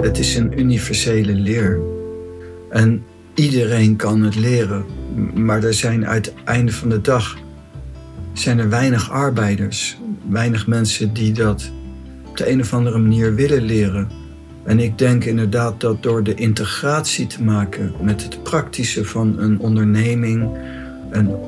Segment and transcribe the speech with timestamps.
[0.00, 1.80] Het is een universele leer.
[2.70, 4.84] En iedereen kan het leren.
[5.34, 7.36] Maar er zijn uit het einde van de dag
[8.32, 11.70] zijn er weinig arbeiders, weinig mensen die dat
[12.28, 14.08] op de een of andere manier willen leren.
[14.64, 19.58] En ik denk inderdaad dat door de integratie te maken met het praktische van een
[19.58, 20.48] onderneming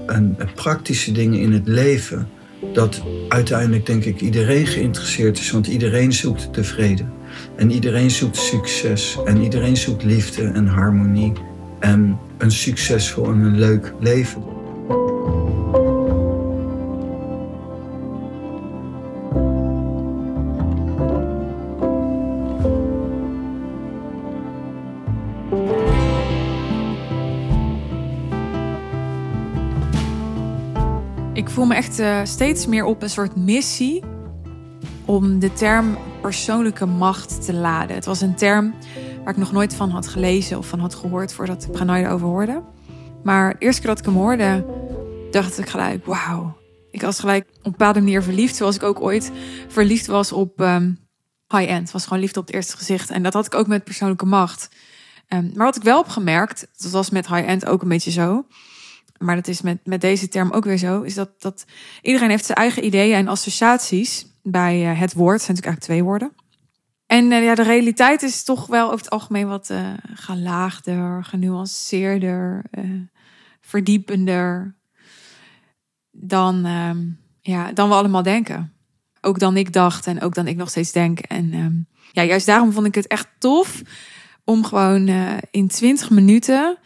[0.06, 2.28] en, praktische dingen in het leven,
[2.72, 7.04] dat uiteindelijk denk ik iedereen geïnteresseerd is, want iedereen zoekt de vrede.
[7.56, 9.18] En iedereen zoekt succes.
[9.24, 11.32] En iedereen zoekt liefde en harmonie.
[11.78, 14.42] En een succesvol en een leuk leven.
[31.32, 34.02] Ik voel me echt uh, steeds meer op een soort missie
[35.04, 37.96] om de term persoonlijke macht te laden.
[37.96, 38.74] Het was een term
[39.24, 42.26] waar ik nog nooit van had gelezen of van had gehoord voordat ik Pranay erover
[42.26, 42.62] hoorde.
[43.22, 44.66] Maar de eerste keer dat ik hem hoorde,
[45.30, 46.56] dacht ik gelijk, wauw.
[46.90, 49.30] Ik was gelijk op een bepaalde manier verliefd, zoals ik ook ooit
[49.68, 50.98] verliefd was op um,
[51.48, 51.90] high-end.
[51.90, 53.10] was gewoon liefde op het eerste gezicht.
[53.10, 54.68] En dat had ik ook met persoonlijke macht.
[55.28, 58.46] Um, maar wat ik wel heb gemerkt, dat was met high-end ook een beetje zo.
[59.18, 61.64] Maar dat is met, met deze term ook weer zo, is dat, dat
[62.02, 65.42] iedereen heeft zijn eigen ideeën en associaties bij uh, het woord.
[65.42, 66.32] Zijn natuurlijk eigenlijk twee woorden.
[67.06, 69.78] En uh, ja, de realiteit is toch wel over het algemeen wat uh,
[70.14, 72.64] gelaagder, genuanceerder,
[73.60, 74.74] verdiepender
[76.10, 76.98] dan, ehm,
[77.40, 78.72] ja, dan we allemaal denken.
[79.20, 81.18] Ook dan ik dacht en ook dan ik nog steeds denk.
[81.18, 83.82] En um, ja, juist daarom vond ik het echt tof
[84.44, 85.08] om gewoon
[85.50, 86.78] in 20 minuten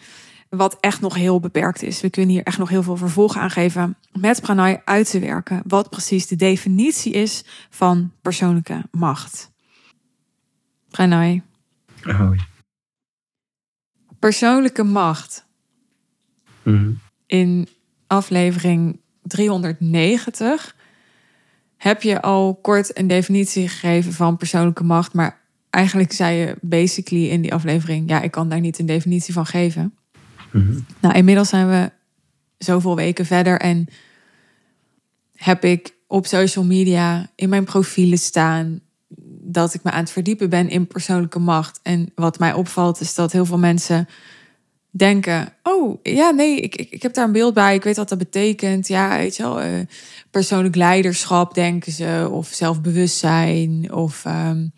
[0.48, 2.00] wat echt nog heel beperkt is.
[2.00, 5.62] We kunnen hier echt nog heel veel vervolg aan geven met Pranay uit te werken.
[5.66, 9.52] Wat precies de definitie is van persoonlijke macht.
[10.90, 11.42] Pranay.
[12.02, 12.40] Hoi.
[14.18, 15.46] Persoonlijke macht.
[16.62, 16.92] Mhm.
[17.26, 17.68] In
[18.06, 20.76] aflevering 390
[21.76, 25.14] heb je al kort een definitie gegeven van persoonlijke macht.
[25.14, 25.40] Maar
[25.70, 29.46] eigenlijk zei je basically in die aflevering: ja, ik kan daar niet een definitie van
[29.46, 29.97] geven.
[30.50, 30.78] Mhm.
[31.00, 31.90] Nou, inmiddels zijn we
[32.58, 33.86] zoveel weken verder en
[35.34, 38.80] heb ik op social media in mijn profielen staan
[39.42, 41.80] dat ik me aan het verdiepen ben in persoonlijke macht.
[41.82, 44.08] En wat mij opvalt is dat heel veel mensen
[44.90, 47.74] denken: Oh ja, nee, ik, ik, heb daar een beeld bij.
[47.74, 48.88] Ik weet wat dat betekent.
[48.88, 49.80] Ja, weet je wel, uh,
[50.30, 54.72] persoonlijk leiderschap denken ze, of zelfbewustzijn, of um,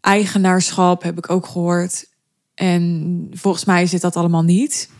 [0.00, 2.06] eigenaarschap heb ik ook gehoord.
[2.54, 4.90] En volgens mij zit dat allemaal niet.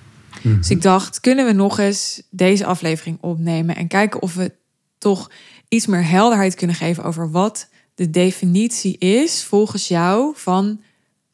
[0.42, 0.56] Mhm.
[0.56, 4.52] Dus ik dacht, kunnen we nog eens deze aflevering opnemen en kijken of we
[4.98, 5.30] toch
[5.68, 10.80] iets meer helderheid kunnen geven over wat de definitie is volgens jou van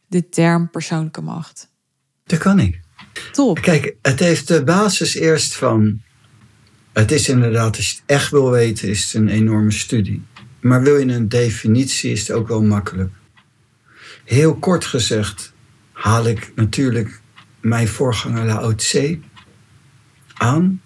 [0.06, 1.68] de term persoonlijke macht.
[2.24, 2.80] Dat kan ik.
[3.32, 3.60] Top.
[3.60, 6.00] Kijk, het heeft de basis eerst van.
[6.92, 10.22] Het is inderdaad, als je het echt wil weten, is het een enorme studie.
[10.60, 13.12] Maar wil je een definitie, is het ook wel makkelijk.
[14.24, 15.52] Heel kort gezegd,
[16.00, 17.20] haal ik natuurlijk
[17.60, 19.18] mijn voorganger Lao Tse
[20.34, 20.82] aan.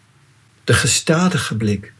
[0.64, 1.92] De gestadige blik,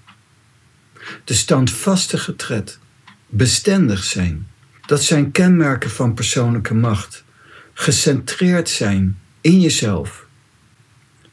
[1.24, 2.78] de standvastige tred,
[3.26, 4.48] bestendig zijn.
[4.86, 7.24] Dat zijn kenmerken van persoonlijke macht.
[7.72, 10.26] Gecentreerd zijn in jezelf,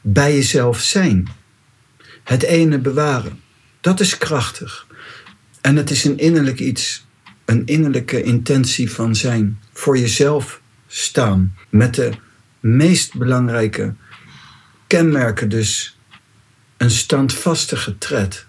[0.00, 1.28] bij jezelf zijn,
[2.24, 3.40] het ene bewaren.
[3.80, 4.86] Dat is krachtig.
[5.60, 7.06] En het is een innerlijk iets,
[7.44, 10.61] een innerlijke intentie van zijn, voor jezelf
[10.94, 11.54] staan.
[11.68, 12.12] Met de
[12.60, 13.94] meest belangrijke
[14.86, 15.98] kenmerken dus
[16.76, 18.46] een standvastige tred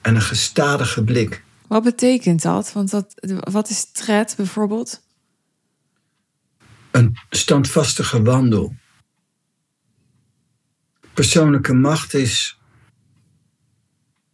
[0.00, 1.44] en een gestadige blik.
[1.66, 2.72] Wat betekent dat?
[2.72, 3.14] Want dat,
[3.50, 5.02] wat is tred bijvoorbeeld?
[6.90, 8.74] Een standvastige wandel.
[11.14, 12.58] Persoonlijke macht is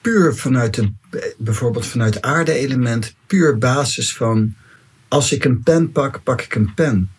[0.01, 0.93] puur vanuit de,
[1.39, 4.55] bijvoorbeeld vanuit aarde-element, puur basis van
[5.09, 7.11] als ik een pen pak, pak ik een pen.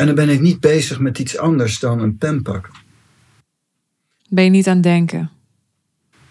[0.00, 2.72] En dan ben ik niet bezig met iets anders dan een pen pakken.
[4.28, 5.30] Ben je niet aan het denken?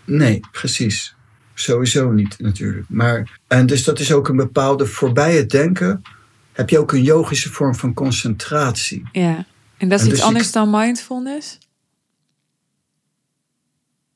[0.05, 1.15] Nee, precies.
[1.53, 2.85] Sowieso niet natuurlijk.
[2.89, 6.01] Maar, en dus dat is ook een bepaalde, voorbij het denken
[6.51, 9.03] heb je ook een yogische vorm van concentratie.
[9.11, 9.45] Ja,
[9.77, 11.57] en dat is En iets dus anders ik- dan mindfulness?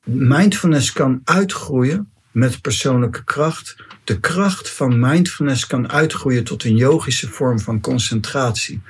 [0.04, 3.76] Mindfulness kan uitgroeien met persoonlijke kracht.
[4.04, 8.80] De kracht van mindfulness kan uitgroeien tot een yogische vorm van concentratie.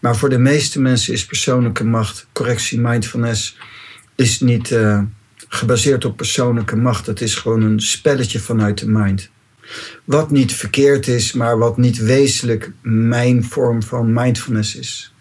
[0.00, 3.56] Maar voor de meeste mensen is persoonlijke macht, correctie, mindfulness,
[4.14, 5.02] is niet eh,
[5.48, 7.06] gebaseerd op persoonlijke macht.
[7.06, 9.30] Het is gewoon een spelletje vanuit de mind.
[10.04, 15.14] Wat niet verkeerd is, maar wat niet wezenlijk mijn vorm van mindfulness is.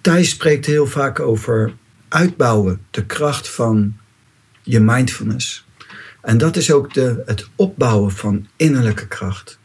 [0.00, 1.72] Thijs spreekt heel vaak over
[2.08, 3.96] uitbouwen, de kracht van
[4.62, 5.66] je mindfulness.
[6.28, 9.58] En dat is ook de, het opbouwen van innerlijke kracht.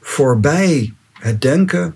[0.00, 1.94] Voorbij het denken,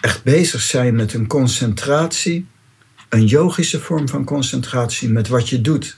[0.00, 2.46] echt bezig zijn met een concentratie,
[3.08, 5.96] een yogische vorm van concentratie met wat je doet.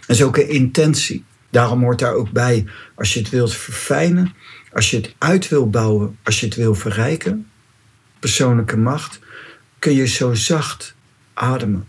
[0.00, 1.24] Dat is ook een intentie.
[1.50, 4.34] Daarom hoort daar ook bij, als je het wilt verfijnen,
[4.72, 7.46] als je het uit wil bouwen, als je het wil verrijken,
[8.18, 9.18] persoonlijke macht,
[9.78, 10.94] kun je zo zacht
[11.34, 11.88] ademen.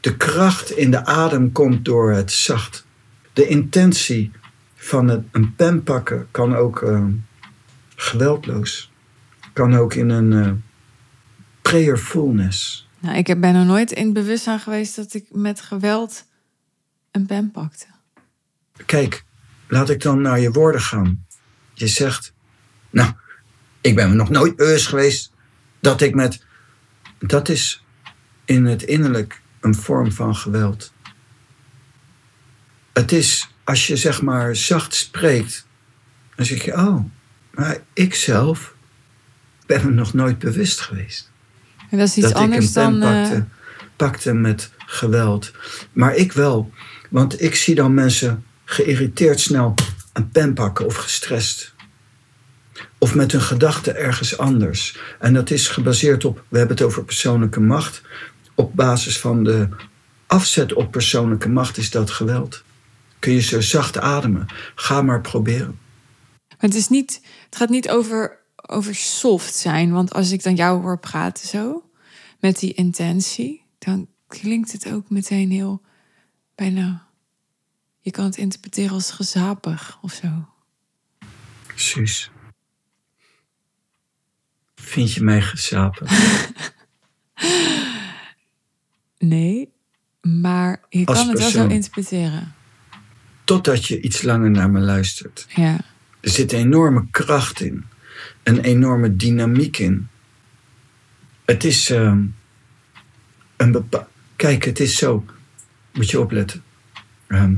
[0.00, 2.86] De kracht in de adem komt door het zacht.
[3.32, 4.30] De intentie
[4.74, 7.04] van het, een pen pakken kan ook uh,
[7.96, 8.90] geweldloos.
[9.52, 10.52] Kan ook in een uh,
[11.62, 12.88] prayerfulness.
[12.98, 16.24] Nou, ik ben er nooit in bewustzijn geweest dat ik met geweld
[17.10, 17.86] een pen pakte.
[18.86, 19.24] Kijk,
[19.68, 21.24] laat ik dan naar je woorden gaan.
[21.74, 22.32] Je zegt,
[22.90, 23.12] nou,
[23.80, 25.32] ik ben nog nooit bewust geweest
[25.80, 26.44] dat ik met.
[27.18, 27.84] Dat is
[28.44, 30.92] in het innerlijk een vorm van geweld.
[32.92, 35.66] Het is als je zeg maar zacht spreekt,
[36.34, 37.04] dan zeg je, oh,
[37.50, 38.74] maar ik zelf
[39.66, 41.30] ben er nog nooit bewust geweest.
[41.90, 43.12] En dat is iets dat anders ik een pen dan.
[43.12, 43.42] pakte, eh,
[43.96, 45.52] pakte met geweld.
[45.92, 46.72] Maar ik wel,
[47.10, 49.74] want ik zie dan mensen geïrriteerd snel
[50.12, 51.74] een pen pakken of gestrest.
[52.98, 54.98] Of met hun gedachten ergens anders.
[55.18, 58.02] En dat is gebaseerd op, we hebben het over persoonlijke macht.
[58.60, 59.68] Op basis van de
[60.26, 62.62] afzet op persoonlijke macht is dat geweld.
[63.18, 64.46] Kun je zo zacht ademen.
[64.74, 65.78] Ga maar proberen.
[66.48, 69.92] Maar het, is niet, het gaat niet over, over soft zijn.
[69.92, 71.90] Want als ik dan jou hoor praten zo,
[72.40, 75.82] met die intentie, dan klinkt het ook meteen heel
[76.54, 77.06] bijna.
[78.00, 80.48] Je kan het interpreteren als gezapig of zo.
[81.74, 82.30] Suus.
[84.74, 86.06] Vind je mij gezapen?
[89.20, 89.72] Nee,
[90.20, 92.54] maar je kan het wel zo interpreteren.
[93.44, 95.46] Totdat je iets langer naar me luistert.
[95.54, 95.80] Ja,
[96.20, 97.84] Er zit een enorme kracht in.
[98.42, 100.08] Een enorme dynamiek in.
[101.44, 102.24] Het is ehm,
[103.56, 104.08] een bepaald.
[104.36, 105.24] Kijk, het is zo.
[105.92, 106.62] Moet je opletten.
[107.26, 107.54] Ehm,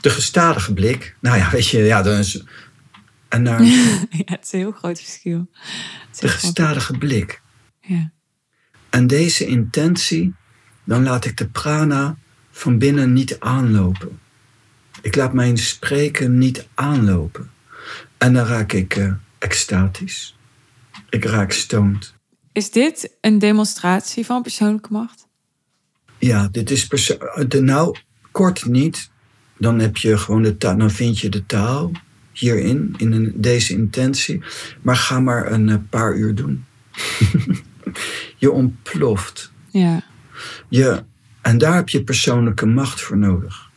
[0.00, 1.16] de gestadige blik.
[1.20, 2.44] Nou ja, weet je, ja, dan is.
[3.28, 5.48] En naar ja het is een heel groot verschil.
[6.20, 7.40] De gestadige blik.
[7.80, 8.10] Ja.
[8.90, 10.34] En deze intentie,
[10.88, 12.16] dan laat ik de prana
[12.50, 14.20] van binnen niet aanlopen.
[15.02, 17.50] Ik laat mijn spreken niet aanlopen.
[18.18, 20.36] En dan raak ik eh, extatisch.
[21.10, 22.14] Ik raak stoned.
[22.52, 25.26] Is dit een demonstratie van persoonlijke macht?
[26.18, 27.96] Ja, dit is perso- de nou
[28.30, 29.10] kort niet.
[29.58, 31.90] Dan heb je gewoon de taal, dan vind je de taal
[32.32, 34.42] hierin, in een, deze intentie.
[34.82, 36.64] Maar ga maar een eh, paar uur doen.
[38.36, 39.52] je ontploft.
[39.70, 40.02] Ja.
[40.68, 41.02] Je,
[41.40, 43.70] en daar heb je persoonlijke macht voor nodig.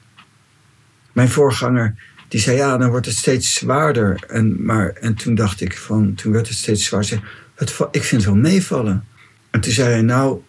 [1.12, 1.96] Mijn voorganger,
[2.28, 4.24] die zei ja, dan wordt het steeds zwaarder.
[4.28, 7.32] En, maar, en toen dacht ik van, toen werd het steeds zwaarder.
[7.56, 9.06] Het, ik vind het wel meevallen.
[9.50, 10.42] En toen zei hij, nou,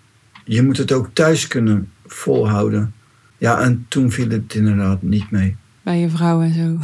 [0.44, 2.94] je moet het ook thuis kunnen volhouden.
[3.38, 5.56] Ja, en toen viel het inderdaad niet mee.
[5.82, 6.78] Bij je vrouw en zo.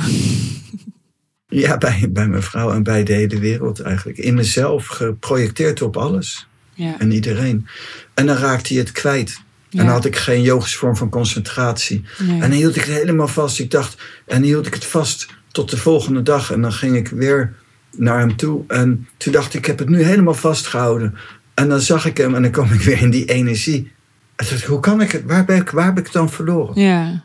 [1.50, 4.18] Ja, bij, bij mijn vrouw en bij de hele wereld eigenlijk.
[4.18, 6.48] In mezelf geprojecteerd op alles
[6.78, 6.98] Ja.
[6.98, 7.66] en iedereen.
[8.14, 9.40] En dan raakte hij het kwijt.
[9.70, 12.04] En dan had ik geen yogische vorm van concentratie.
[12.18, 12.32] Nee.
[12.32, 13.58] En dan hield ik het helemaal vast.
[13.58, 16.52] Ik dacht, en dan hield ik het vast tot de volgende dag.
[16.52, 17.54] En dan ging ik weer
[17.96, 18.64] naar hem toe.
[18.68, 21.14] En toen dacht ik, ik heb het nu helemaal vastgehouden.
[21.54, 23.92] En dan zag ik hem en dan kwam ik weer in die energie.
[24.36, 25.24] En toen dacht ik, hoe kan ik het?
[25.24, 26.80] Waar, ben ik, waar heb ik het dan verloren?
[26.80, 27.24] Ja.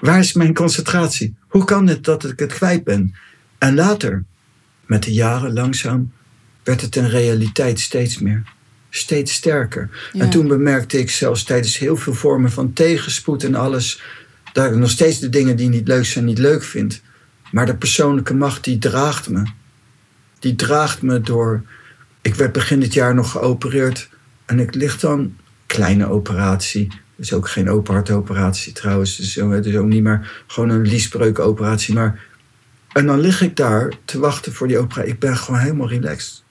[0.00, 1.36] Waar is mijn concentratie?
[1.48, 3.14] Hoe kan het dat ik het kwijt ben?
[3.58, 4.24] En later,
[4.86, 6.12] met de jaren langzaam,
[6.64, 8.42] werd het een realiteit steeds meer.
[8.90, 9.90] Steeds sterker.
[10.12, 10.20] Ja.
[10.20, 14.02] En toen bemerkte ik zelfs tijdens heel veel vormen van tegenspoed en alles,
[14.52, 17.02] dat ik nog steeds de dingen die niet leuk zijn, niet leuk vind.
[17.50, 19.42] Maar de persoonlijke macht, die draagt me.
[20.38, 21.62] Die draagt me door.
[22.22, 24.08] Ik werd begin dit jaar nog geopereerd.
[24.44, 26.88] En ik lig dan, kleine operatie.
[27.16, 29.16] Dus ook geen open hartoperatie trouwens.
[29.16, 31.94] Dus, dus ook niet maar gewoon een liesbreukoperatie.
[31.94, 32.20] Maar,
[32.92, 35.12] en dan lig ik daar te wachten voor die operatie.
[35.12, 36.43] Ik ben gewoon helemaal relaxed.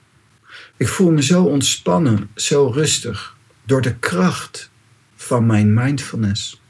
[0.76, 3.36] Ik voel me zo ontspannen, zo rustig.
[3.64, 4.70] Door de kracht
[5.14, 6.60] van mijn mindfulness.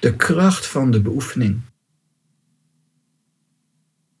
[0.00, 1.60] De kracht van de beoefening.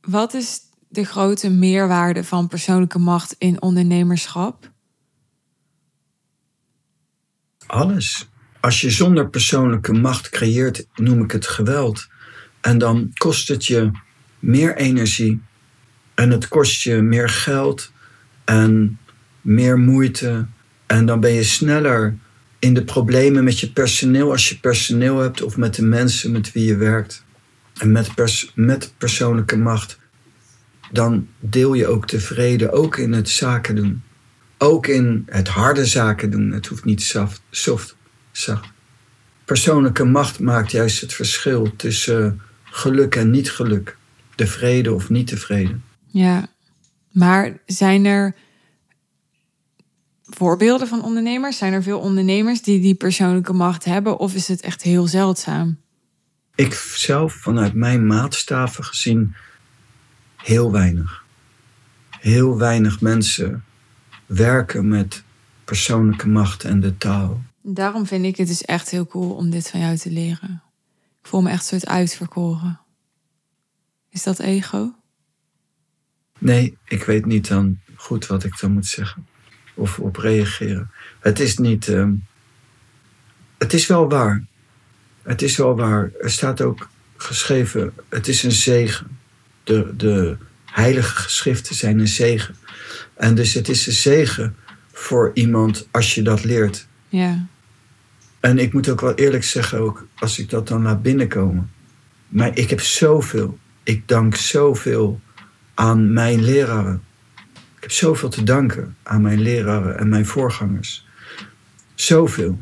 [0.00, 4.70] Wat is de grote meerwaarde van persoonlijke macht in ondernemerschap?
[7.66, 8.28] Alles.
[8.60, 12.08] Als je zonder persoonlijke macht creëert, noem ik het geweld.
[12.60, 13.90] En dan kost het je
[14.38, 15.40] meer energie.
[16.14, 17.92] En het kost je meer geld
[18.44, 18.98] en
[19.42, 20.46] meer moeite.
[20.86, 22.16] En dan ben je sneller
[22.58, 26.52] in de problemen met je personeel als je personeel hebt of met de mensen met
[26.52, 27.24] wie je werkt.
[27.78, 29.98] En met, pers met persoonlijke macht.
[30.90, 34.02] Dan deel je ook de vrede, ook in het zaken doen.
[34.58, 36.50] Ook in het harde zaken doen.
[36.50, 37.96] Het hoeft niet soft, soft
[38.32, 38.70] zacht.
[39.44, 43.96] Persoonlijke macht maakt juist het verschil tussen geluk en niet geluk.
[44.34, 45.76] De vrede of niet tevrede.
[46.06, 46.48] Ja,
[47.10, 48.34] maar zijn er
[50.36, 51.58] voorbeelden van ondernemers?
[51.58, 54.18] Zijn er veel ondernemers die die persoonlijke macht hebben?
[54.18, 55.78] Of is het echt heel zeldzaam?
[56.54, 59.34] Ik zelf, vanuit mijn maatstaven gezien,
[60.36, 61.24] heel weinig.
[62.10, 63.64] Heel weinig mensen
[64.26, 65.22] werken met
[65.64, 67.42] persoonlijke macht en de taal.
[67.62, 70.62] Daarom vind ik het dus echt heel cool om dit van jou te leren.
[71.20, 72.80] Ik voel me echt soort uitverkoren.
[74.08, 74.94] Is dat ego?
[76.38, 79.26] Nee, ik weet niet dan goed wat ik dan moet zeggen.
[79.74, 80.90] Of op reageren.
[81.20, 81.88] Het is niet.
[81.88, 82.12] ehm,
[83.58, 84.44] het is wel waar.
[85.22, 86.10] Het is wel waar.
[86.20, 89.18] Er staat ook geschreven: het is een zegen.
[89.64, 92.54] De, de heilige geschriften zijn een zegen.
[93.14, 94.56] En dus het is een zegen
[94.92, 96.86] voor iemand als je dat leert.
[97.08, 97.46] Ja.
[98.40, 101.70] En ik moet ook wel eerlijk zeggen, ook als ik dat dan laat binnenkomen.
[102.28, 105.20] Maar ik heb zoveel, ik dank zoveel
[105.74, 107.02] aan mijn leraren.
[107.82, 111.06] Ik heb zoveel te danken aan mijn leraren en mijn voorgangers.
[111.94, 112.58] Zoveel.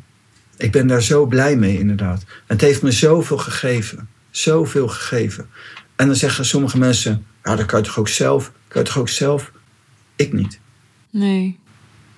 [0.56, 2.24] Ik ben daar zo blij mee, inderdaad.
[2.46, 4.08] Het heeft me zoveel gegeven.
[4.30, 5.48] Zoveel gegeven.
[5.96, 8.52] En dan zeggen sommige mensen, ja, dat kan je toch ook zelf?
[8.68, 9.52] Kan je toch ook zelf?
[10.16, 10.60] Ik niet.
[11.10, 11.58] Nee,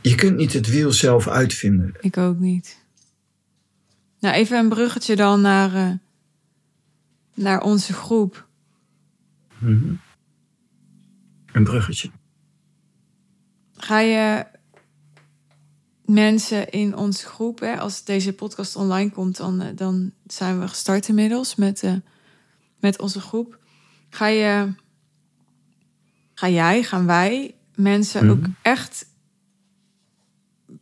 [0.00, 1.94] Je kunt niet het wiel zelf uitvinden.
[2.00, 2.84] ik ook niet.
[4.20, 5.94] Nou, even een bruggetje dan naar, eh,
[7.34, 8.46] naar onze groep.
[9.58, 9.94] Mhm.
[11.52, 12.10] Een bruggetje.
[13.82, 14.46] Ga je
[16.04, 20.68] mensen in onze groep, hè, als deze podcast online komt, dan, eh, dan zijn we
[20.68, 21.94] gestart inmiddels met, eh,
[22.80, 23.58] met onze groep.
[24.10, 24.74] Ga je,
[26.34, 28.32] ga jij, gaan wij mensen Mhm.
[28.32, 29.06] ook echt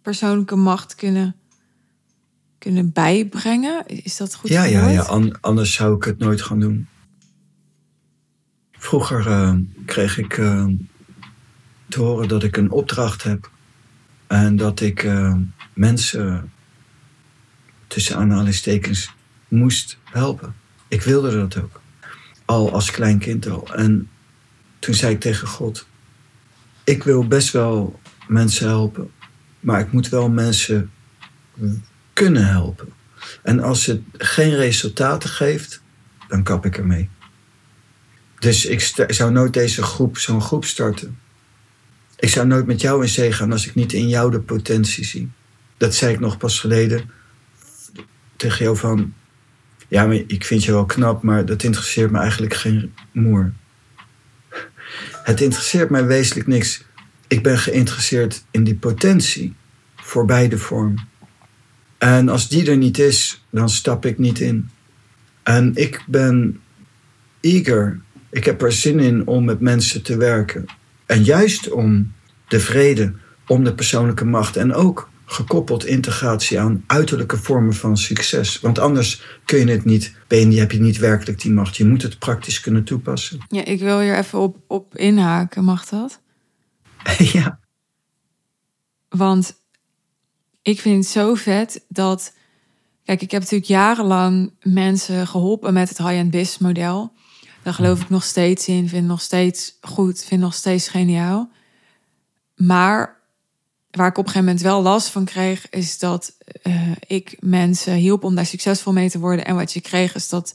[0.03, 1.37] persoonlijke macht kunnen,
[2.59, 3.87] kunnen bijbrengen?
[3.87, 5.03] Is dat goed Ja, ja, ja.
[5.03, 6.87] An- anders zou ik het nooit gaan doen.
[8.73, 9.55] Vroeger eh,
[9.87, 10.41] kreeg ik
[11.91, 13.51] te horen dat ik een opdracht heb.
[14.27, 15.35] En dat ik eh,
[15.73, 16.53] mensen
[17.87, 19.13] tussen aanhalingstekens
[19.49, 20.55] moest helpen.
[20.89, 21.81] Ik wilde dat ook.
[22.45, 23.75] Al als klein kind al.
[23.75, 24.09] En
[24.79, 25.87] toen zei ik tegen God:
[26.85, 29.11] Ik wil best wel mensen helpen.
[29.61, 30.91] Maar ik moet wel mensen
[32.13, 32.89] kunnen helpen.
[33.43, 35.83] En als het geen resultaten geeft,
[36.29, 37.09] dan kap ik ermee.
[38.39, 41.19] Dus ik zou nooit deze groep, zo'n groep starten.
[42.21, 45.05] Ik zou nooit met jou in zee gaan als ik niet in jou de potentie
[45.05, 45.31] zie.
[45.77, 47.11] Dat zei ik nog pas geleden
[48.37, 49.15] tegen jou van...
[49.89, 53.53] Ja, maar ik vind je wel knap, maar dat interesseert me eigenlijk geen moer.
[55.23, 56.85] Het interesseert mij wezenlijk niks.
[57.29, 59.55] Ik ben geïnteresseerd in die potentie
[59.97, 61.09] voor beide vormen.
[61.99, 64.71] En als die er niet is, dan stap ik niet in.
[65.43, 66.61] En ik ben
[67.41, 68.01] eager.
[68.31, 70.67] Ik heb er zin in om met mensen te werken.
[71.11, 72.13] En juist om
[72.49, 73.15] de vrede,
[73.47, 78.61] om de persoonlijke macht en ook gekoppeld integratie aan uiterlijke vormen van succes.
[78.61, 81.77] Want anders kun je het niet, ben je, heb je niet werkelijk die macht.
[81.77, 83.39] Je moet het praktisch kunnen toepassen.
[83.49, 86.21] Ja, ik wil hier even op, op inhaken, mag dat?
[87.33, 87.61] ja.
[89.09, 89.61] Want
[90.63, 92.35] ik vind het zo vet dat.
[93.05, 97.13] Kijk, ik heb natuurlijk jarenlang mensen geholpen met het high-end business model.
[97.63, 101.51] Daar geloof ik nog steeds in, vind nog steeds goed, vind nog steeds geniaal.
[102.57, 103.19] Maar
[103.91, 107.95] waar ik op een gegeven moment wel last van kreeg, is dat eh, ik mensen
[107.95, 109.45] hielp om daar succesvol mee te worden.
[109.45, 110.55] En wat je kreeg, is dat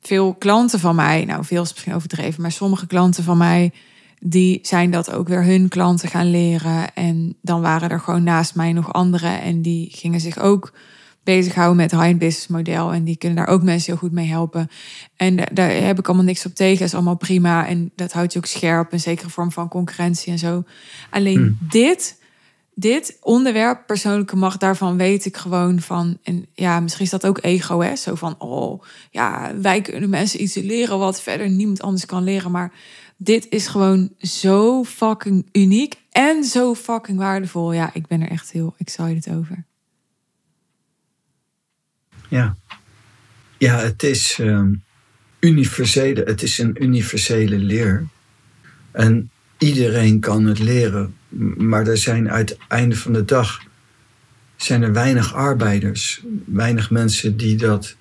[0.00, 3.72] veel klanten van mij, nou veel is misschien overdreven, maar sommige klanten van mij,
[4.18, 6.94] die zijn dat ook weer hun klanten gaan leren.
[6.94, 10.72] En dan waren er gewoon naast mij nog anderen en die gingen zich ook
[11.24, 12.92] bezighouden met high-end business model.
[12.92, 14.68] En die kunnen daar ook mensen heel goed mee helpen.
[15.16, 16.78] En da- daar heb ik allemaal niks op tegen.
[16.78, 17.66] Dat is allemaal prima.
[17.66, 18.92] En dat houdt je ook scherp.
[18.92, 20.64] Een zekere vorm van concurrentie en zo.
[21.10, 22.18] Alleen dit,
[22.74, 26.18] dit onderwerp, persoonlijke macht, daarvan weet ik gewoon van.
[26.22, 27.96] En ja, misschien is dat ook ego, hè?
[27.96, 32.50] Zo van, oh ja, wij kunnen mensen iets leren wat verder niemand anders kan leren.
[32.50, 32.72] Maar
[33.16, 37.72] dit is gewoon zo fucking uniek en zo fucking waardevol.
[37.72, 39.64] Ja, ik ben er echt heel excited over.
[42.30, 42.56] Ja.
[43.58, 44.36] Ja, het is.
[44.40, 44.72] ehm,
[45.40, 48.06] universele, het is een universele leer.
[48.90, 51.14] En iedereen kan het leren.
[51.56, 52.56] Maar er zijn uit
[52.90, 53.60] van de dag
[54.56, 57.96] zijn er weinig arbeiders, weinig mensen die dat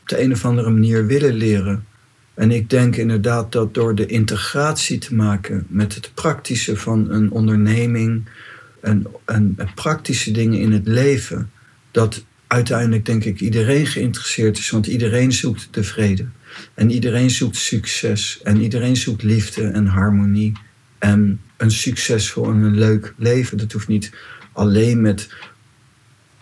[0.00, 1.86] op de een of andere manier willen leren.
[2.34, 7.30] En ik denk inderdaad dat door de integratie te maken met het praktische van een
[7.30, 8.28] onderneming
[8.80, 11.50] en, en praktische dingen in het leven,
[11.90, 16.26] dat uiteindelijk denk ik iedereen geïnteresseerd is, want iedereen zoekt de vrede.
[16.74, 18.40] En iedereen zoekt succes.
[18.42, 20.52] En iedereen zoekt liefde en harmonie.
[20.98, 23.58] En een succesvol en een leuk leven.
[23.58, 24.12] Dat hoeft niet
[24.52, 25.28] alleen met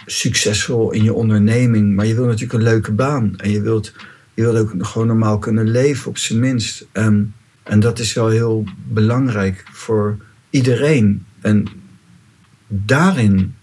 [0.07, 1.95] succesvol in je onderneming.
[1.95, 3.35] Maar je wilt natuurlijk een leuke baan.
[3.37, 3.93] En je wilt,
[4.35, 6.87] je wilt ook gewoon normaal kunnen leven, op zijn minst.
[6.93, 10.19] En, en dat is wel heel belangrijk voor
[10.51, 11.27] iedereen.
[11.41, 11.67] En
[12.69, 13.55] daarin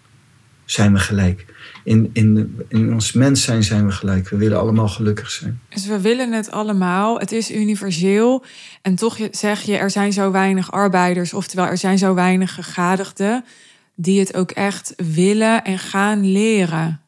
[0.73, 1.45] zijn we gelijk.
[1.83, 4.29] In, in, in ons mens zijn zijn we gelijk.
[4.29, 5.59] We willen allemaal gelukkig zijn.
[5.69, 7.19] Dus we willen het allemaal.
[7.19, 8.43] Het is universeel.
[8.81, 11.33] En toch zeg je, er zijn zo weinig arbeiders.
[11.33, 13.45] Oftewel, er zijn zo weinig gegadigden
[13.95, 17.01] die het ook echt willen en gaan leren.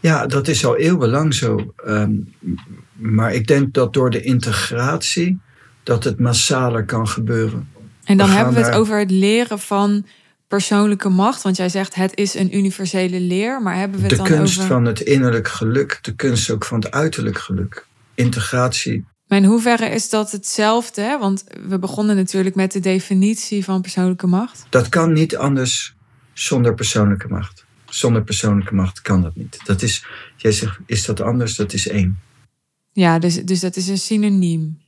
[0.00, 1.74] Ja, dat is al eeuwenlang zo.
[1.84, 2.12] Ehm,
[2.92, 5.38] maar ik denk dat door de integratie
[5.82, 7.68] dat het massaler kan gebeuren.
[8.04, 10.06] En dan hebben we het over het leren van
[10.48, 11.42] persoonlijke macht.
[11.42, 13.62] Want jij zegt het is een universele leer.
[13.62, 14.70] Maar hebben we het de dan kunst over...
[14.70, 15.98] van het innerlijk geluk.
[16.02, 17.86] De kunst ook van het uiterlijk geluk.
[18.14, 19.04] Integratie.
[19.26, 21.02] Maar in hoeverre is dat hetzelfde?
[21.02, 21.18] Hè?
[21.18, 24.66] Want we begonnen natuurlijk met de definitie van persoonlijke macht.
[24.70, 25.94] Dat kan niet anders
[26.32, 27.64] zonder persoonlijke macht.
[27.88, 29.60] Zonder persoonlijke macht kan dat niet.
[29.64, 31.56] Dat is, jij zegt, is dat anders?
[31.56, 32.18] Dat is één.
[32.92, 34.78] Ja, dus, dus dat is een synoniem.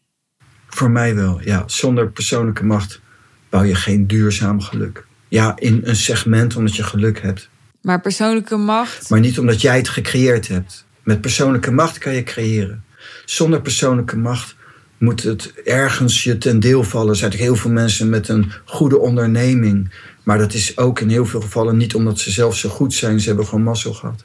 [0.66, 1.62] Voor mij wel, ja.
[1.66, 3.00] Zonder persoonlijke macht
[3.48, 5.06] bouw je geen duurzaam geluk.
[5.28, 7.48] Ja, in een segment omdat je geluk hebt.
[7.82, 9.10] Maar persoonlijke macht.
[9.10, 10.84] Maar niet omdat jij het gecreëerd hebt.
[11.02, 12.84] Met persoonlijke macht kan je creëren.
[13.24, 14.56] Zonder persoonlijke macht
[14.98, 17.08] moet het ergens je ten deel vallen.
[17.08, 19.92] Er zijn heel veel mensen met een goede onderneming.
[20.22, 23.20] Maar dat is ook in heel veel gevallen niet omdat ze zelf zo goed zijn.
[23.20, 24.24] Ze hebben gewoon mazzel gehad.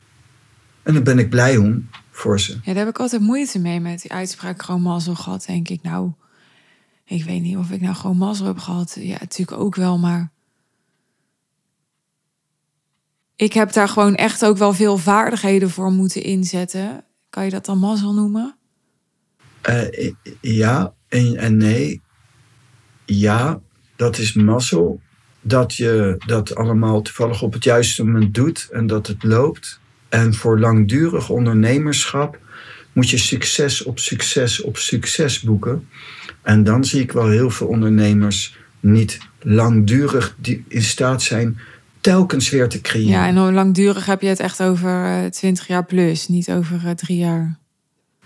[0.83, 2.51] En daar ben ik blij om voor ze.
[2.51, 5.45] Ja, daar heb ik altijd moeite mee met die uitspraak gewoon mazzel gehad.
[5.45, 6.11] Denk ik, nou,
[7.05, 8.97] ik weet niet of ik nou gewoon mazzel heb gehad.
[8.99, 10.31] Ja, natuurlijk ook wel, maar
[13.35, 17.03] ik heb daar gewoon echt ook wel veel vaardigheden voor moeten inzetten.
[17.29, 18.55] Kan je dat dan mazzel noemen?
[19.69, 22.01] Uh, ja en, en nee.
[23.05, 23.61] Ja,
[23.95, 25.01] dat is mazzel.
[25.41, 29.79] Dat je dat allemaal toevallig op het juiste moment doet en dat het loopt.
[30.09, 32.39] En voor langdurig ondernemerschap
[32.93, 35.87] moet je succes op succes op succes boeken.
[36.41, 40.35] En dan zie ik wel heel veel ondernemers niet langdurig
[40.67, 41.59] in staat zijn
[42.03, 43.11] telkens weer te creëren.
[43.11, 46.91] Ja, en hoe langdurig heb je het echt over twintig jaar plus, niet over uh,
[46.91, 47.57] drie jaar?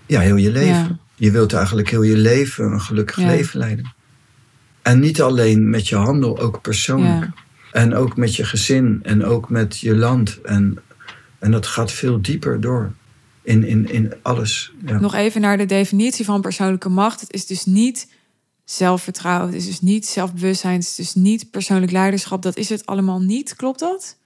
[0.06, 0.70] Ja, heel je leven.
[0.70, 0.98] Ja.
[1.16, 3.28] Je wilt eigenlijk heel je leven een gelukkig ja.
[3.28, 3.94] leven leiden.
[4.82, 7.26] En niet alleen met je handel, ook persoonlijk.
[7.26, 7.34] Ja.
[7.72, 10.42] En ook met je gezin en ook met je land.
[10.42, 10.78] En,
[11.40, 12.92] en dat gaat veel dieper door
[13.42, 14.74] in, in, in alles.
[14.82, 17.22] Nog even naar de definitie van persoonlijke macht.
[17.22, 18.08] Het is dus niet
[18.69, 19.47] zelfvertrouwen.
[19.47, 20.73] Het is dus niet zelfbewustzijn.
[20.80, 22.41] Het is dus niet persoonlijk leiderschap.
[22.41, 23.56] Dat is het allemaal niet.
[23.56, 24.17] Klopt dat?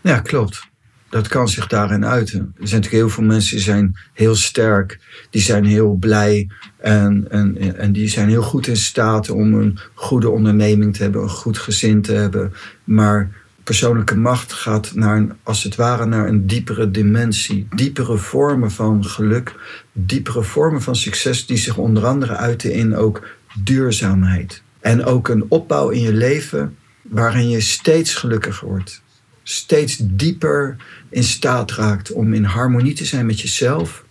[0.00, 0.70] Ja, klopt.
[1.08, 2.38] Dat kan zich daarin uiten.
[2.38, 5.00] Er zijn natuurlijk heel veel mensen die zijn heel sterk.
[5.30, 6.50] Die zijn heel blij.
[6.76, 11.22] En, en, en die zijn heel goed in staat om een goede onderneming te hebben.
[11.22, 12.52] Een goed gezin te hebben.
[12.84, 17.66] Maar persoonlijke macht gaat naar een, als het ware naar een diepere dimensie.
[17.74, 19.54] Diepere vormen van geluk.
[19.92, 24.62] Diepere vormen van succes die zich onder andere uiten in ook duurzaamheid.
[24.80, 29.02] En ook een opbouw in je leven waarin je steeds gelukkiger wordt.
[29.42, 30.76] Steeds dieper
[31.08, 34.04] in staat raakt om in harmonie te zijn met jezelf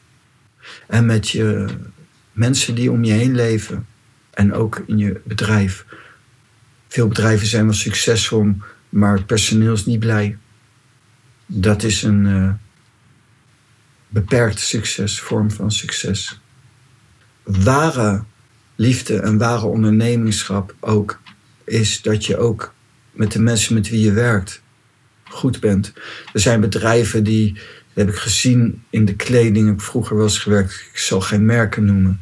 [0.88, 1.66] en met je
[2.32, 3.88] mensen die om je heen leven
[4.34, 5.86] en ook in je bedrijf.
[6.88, 8.54] Veel bedrijven zijn wel succesvol,
[8.92, 10.38] maar het personeel is niet blij.
[11.46, 12.52] Dat is een uh,
[14.08, 16.42] beperkt succes, vorm van succes.
[17.44, 18.24] Ware
[18.76, 21.20] liefde en ware ondernemingschap ook
[21.64, 22.74] is dat je ook
[23.12, 24.62] met de mensen met wie je werkt
[25.24, 25.94] goed bent.
[26.34, 27.60] Er zijn bedrijven die,
[27.94, 31.46] heb ik gezien in de kleding, heb ik vroeger wel eens gewerkt, ik zal geen
[31.46, 32.22] merken noemen.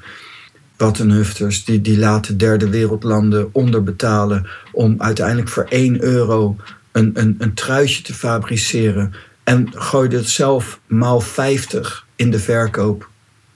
[0.79, 6.55] Wattenhufters, die, die laten derde wereldlanden onderbetalen om uiteindelijk voor 1 euro
[6.91, 9.13] een, een, een truitje te fabriceren.
[9.43, 13.09] En gooide het zelf maal 50 in de verkoop.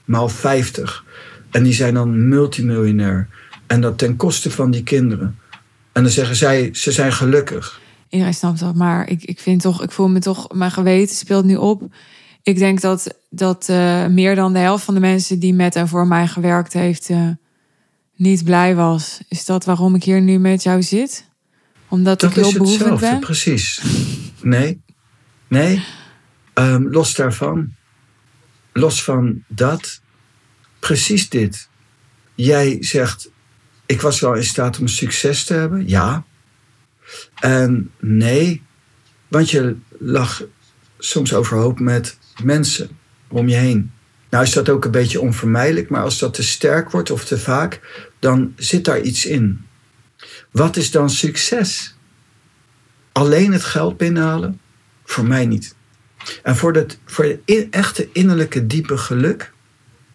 [0.04, 1.04] Maal 50.
[1.50, 3.28] En die zijn dan multimiljonair.
[3.66, 5.38] En dat ten koste van die kinderen.
[5.92, 7.80] En dan zeggen zij, ze zijn gelukkig.
[8.08, 11.44] Iedereen snapt dat, maar ik, ik vind toch, ik voel me toch, mijn geweten speelt
[11.44, 11.82] nu op.
[12.44, 15.88] ik denk dat, dat uh, meer dan de helft van de mensen die met en
[15.88, 17.28] voor mij gewerkt heeft, uh,
[18.14, 19.20] niet blij was.
[19.28, 21.28] Is dat waarom ik hier nu met jou zit?
[21.88, 23.20] Omdat dat ik heel hetzelfde, ben?
[23.20, 23.82] precies.
[24.42, 24.80] Nee,
[25.48, 25.84] nee.
[26.54, 27.74] Um, los daarvan,
[28.72, 30.00] los van dat,
[30.78, 31.68] precies dit.
[32.34, 33.30] Jij zegt,
[33.86, 36.24] ik was wel in staat om succes te hebben, ja.
[37.34, 38.62] En nee,
[39.28, 40.42] want je lag
[41.06, 42.88] soms overhoop met mensen
[43.28, 43.92] om je heen.
[44.30, 47.38] Nou is dat ook een beetje onvermijdelijk, maar als dat te sterk wordt of te
[47.38, 47.80] vaak,
[48.18, 49.66] dan zit daar iets in.
[50.50, 51.96] Wat is dan succes?
[53.12, 54.60] Alleen het geld binnenhalen?
[55.04, 55.74] Voor mij niet.
[56.42, 59.52] En voor, dat, voor het echte innerlijke diepe geluk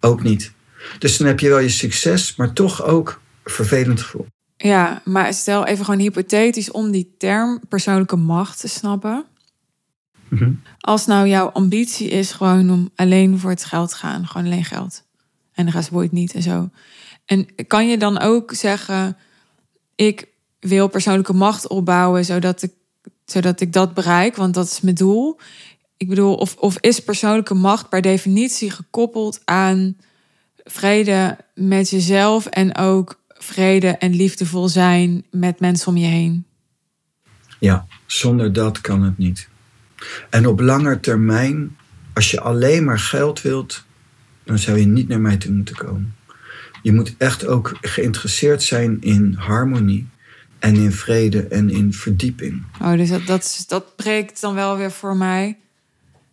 [0.00, 0.52] ook niet.
[0.98, 4.26] Dus dan heb je wel je succes, maar toch ook een vervelend gevoel.
[4.56, 9.24] Ja, maar stel even gewoon hypothetisch om die term persoonlijke macht te snappen.
[10.30, 10.62] Mm-hmm.
[10.78, 14.64] Als nou jouw ambitie is gewoon om alleen voor het geld te gaan, gewoon alleen
[14.64, 15.04] geld.
[15.52, 16.70] En de rest boeit niet en zo.
[17.24, 19.16] En kan je dan ook zeggen,
[19.94, 20.28] ik
[20.60, 22.72] wil persoonlijke macht opbouwen zodat ik,
[23.24, 25.38] zodat ik dat bereik, want dat is mijn doel.
[25.96, 29.96] Ik bedoel, of, of is persoonlijke macht per definitie gekoppeld aan
[30.64, 36.44] vrede met jezelf en ook vrede en liefdevol zijn met mensen om je heen?
[37.58, 39.48] Ja, zonder dat kan het niet.
[40.30, 41.76] En op lange termijn,
[42.12, 43.84] als je alleen maar geld wilt,
[44.44, 46.14] dan zou je niet naar mij toe moeten komen.
[46.82, 50.08] Je moet echt ook geïnteresseerd zijn in harmonie
[50.58, 52.62] en in vrede en in verdieping.
[52.82, 55.58] Oh, dus dat, dat, dat breekt dan wel weer voor mij.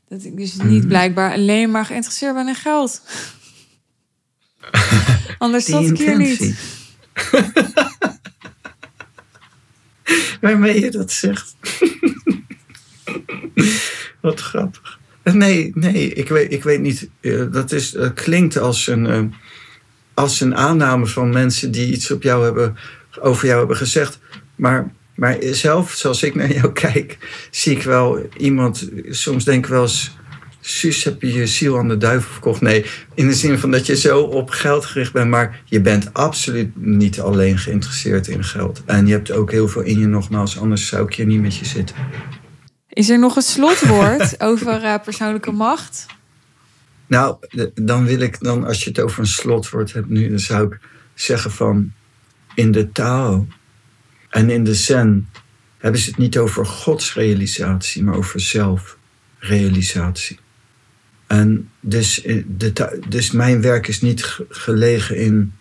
[0.09, 0.87] Dat ik dus niet Mhm.
[0.87, 3.01] blijkbaar alleen maar geïnteresseerd ben in geld.
[5.37, 6.55] Anders zat ik hier niet.
[10.41, 11.55] Waarmee je dat zegt.
[14.21, 14.99] Wat grappig.
[15.23, 17.09] Nee, nee, ik weet, ik weet niet.
[17.21, 19.21] eh, Dat is, het klinkt als een, eh,
[20.13, 22.75] als een aanname van mensen die iets op jou hebben,
[23.19, 24.19] over jou hebben gezegd.
[24.55, 27.17] Maar, maar zelf, zoals ik naar jou kijk,
[27.51, 28.89] zie ik wel iemand.
[29.09, 30.15] Soms denk ik wel eens.
[30.61, 32.61] Suus, heb je je ziel aan de duivel verkocht?
[32.61, 36.13] Nee, in de zin van dat je zo op geld gericht bent, maar je bent
[36.13, 38.83] absoluut niet alleen geïnteresseerd in geld.
[38.85, 41.55] En je hebt ook heel veel in je nogmaals, anders zou ik hier niet met
[41.55, 41.95] je zitten.
[42.97, 46.05] Is er nog een slotwoord over eh, persoonlijke macht?
[47.07, 47.37] Nou,
[47.73, 50.79] dan wil ik dan, als je het over een slotwoord hebt nu, dan zou ik
[51.13, 51.91] zeggen van
[52.55, 53.47] in de Tao
[54.29, 55.29] en in de Zen
[55.77, 60.39] hebben ze het niet over godsrealisatie, maar over zelfrealisatie.
[61.27, 62.43] En dus, eh,
[63.07, 65.53] dus mijn werk is niet ge- gelegen in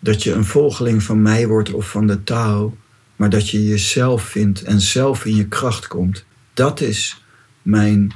[0.00, 2.76] dat je een volgeling van mij wordt of van de Tao,
[3.16, 6.24] maar dat je jezelf vindt en zelf in je kracht komt.
[6.54, 7.24] Dat is
[7.62, 8.14] mijn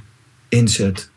[0.49, 1.11] inzet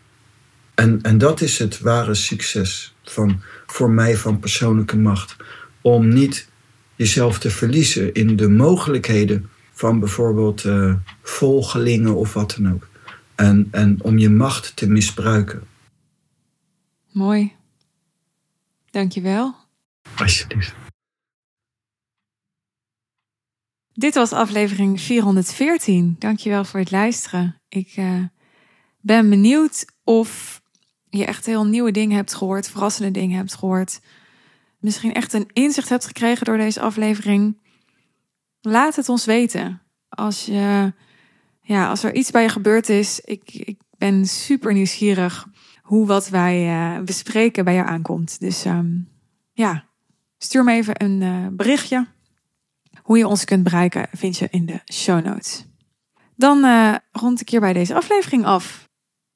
[0.81, 5.35] en, en dat is het ware succes van, voor mij van persoonlijke macht.
[5.81, 6.49] Om niet
[6.95, 12.87] jezelf te verliezen in de mogelijkheden van bijvoorbeeld eh, volgelingen of wat dan ook.
[13.35, 15.67] En, en om je macht te misbruiken.
[17.11, 17.51] Mooi.
[18.89, 19.55] Dankjewel.
[20.15, 20.73] Alsjeblieft.
[24.01, 26.15] Dit was aflevering 414.
[26.19, 27.61] Dankjewel voor het luisteren.
[27.69, 28.23] Ik eh,
[28.99, 30.61] ben benieuwd of
[31.09, 33.99] je echt heel nieuwe dingen hebt gehoord, verrassende dingen hebt gehoord.
[34.79, 37.61] Misschien echt een inzicht hebt gekregen door deze aflevering.
[38.61, 39.81] Laat het ons weten.
[40.09, 40.93] Als, je,
[41.61, 45.47] ja, als er iets bij je gebeurd is, ik, ik ben super nieuwsgierig
[45.81, 48.39] hoe wat wij eh, bespreken bij jou aankomt.
[48.39, 48.97] Dus ehm,
[49.53, 49.85] ja,
[50.37, 52.07] stuur me even een eh, berichtje.
[53.03, 55.65] Hoe je ons kunt bereiken vind je in de show notes.
[56.35, 58.89] Dan eh, rond ik hier bij deze aflevering af.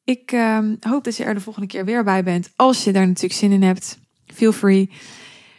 [0.03, 2.51] Ik ehm, hoop dat je er de volgende keer weer bij bent.
[2.55, 4.89] Als je daar natuurlijk zin in hebt, feel free.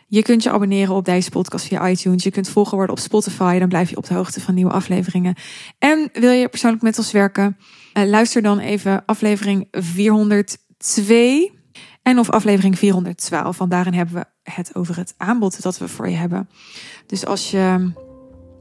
[0.08, 2.22] Je kunt je abonneren op deze podcast via iTunes.
[2.22, 3.58] Je kunt volgen worden op Spotify.
[3.58, 5.34] Dan blijf je op de hoogte van nieuwe afleveringen.
[5.78, 7.56] En wil je persoonlijk met ons werken?
[7.92, 11.55] Eh, luister dan even aflevering 402
[12.06, 13.58] en of aflevering 412.
[13.58, 16.48] Want daarin hebben we het over het aanbod dat we voor je hebben.
[17.06, 17.92] Dus als je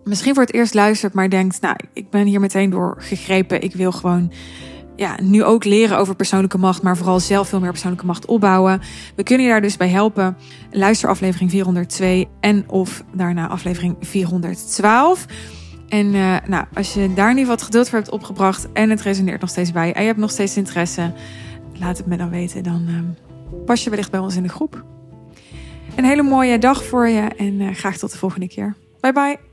[0.03, 3.62] misschien voor het eerst luistert, maar denkt, nou, ik ben hier meteen door gegrepen.
[3.62, 4.31] Ik wil gewoon
[4.95, 8.81] ja, nu ook leren over persoonlijke macht, maar vooral zelf veel meer persoonlijke macht opbouwen.
[9.15, 10.38] We kunnen je daar dus bij helpen.
[10.71, 15.25] Luister aflevering 402 en of daarna aflevering 412.
[15.89, 19.41] En eh, nou, als je daar niet wat geduld voor hebt opgebracht en het resoneert
[19.41, 21.13] nog steeds bij en je hebt nog steeds interesse,
[21.73, 22.63] laat het me dan weten.
[22.63, 23.25] Dan eh,
[23.65, 24.86] pas je wellicht bij ons in de groep.
[25.95, 28.75] Een hele mooie dag voor je en eh, graag tot de volgende keer.
[28.99, 29.44] Bye bye.